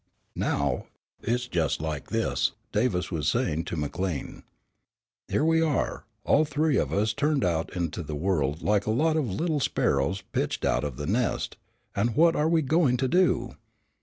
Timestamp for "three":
6.43-6.75